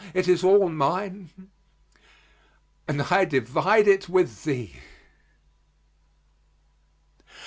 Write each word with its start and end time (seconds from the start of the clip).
It 0.15 0.27
is 0.27 0.43
all 0.43 0.67
mine, 0.67 1.29
and 2.87 3.03
I 3.03 3.23
divide 3.23 3.87
it 3.87 4.09
with 4.09 4.45
thee." 4.45 4.77